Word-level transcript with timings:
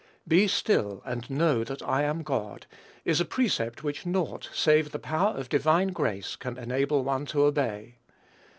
"Be 0.27 0.47
still 0.47 1.03
and 1.05 1.29
know 1.29 1.63
that 1.63 1.83
I 1.83 2.01
am 2.01 2.23
God," 2.23 2.65
is 3.05 3.21
a 3.21 3.23
precept 3.23 3.83
which 3.83 4.03
naught, 4.03 4.49
save 4.51 4.89
the 4.91 4.97
power 4.97 5.35
of 5.37 5.47
divine 5.47 5.89
grace, 5.89 6.35
can 6.35 6.57
enable 6.57 7.03
one 7.03 7.27
to 7.27 7.43
obey. 7.43 7.97